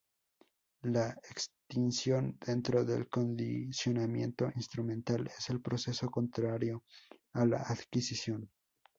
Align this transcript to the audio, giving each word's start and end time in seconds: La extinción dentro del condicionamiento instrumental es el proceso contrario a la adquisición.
La 0.85 1.11
extinción 1.29 2.35
dentro 2.43 2.83
del 2.83 3.07
condicionamiento 3.07 4.51
instrumental 4.55 5.27
es 5.27 5.51
el 5.51 5.61
proceso 5.61 6.09
contrario 6.09 6.81
a 7.33 7.45
la 7.45 7.61
adquisición. 7.61 8.49